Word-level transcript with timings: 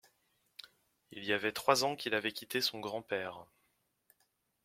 Il 1.11 1.25
y 1.25 1.31
avait 1.31 1.51
trois 1.51 1.83
ans 1.85 1.95
qu’il 1.95 2.15
avait 2.15 2.31
quitté 2.31 2.59
son 2.59 2.79
grand-père. 2.79 3.45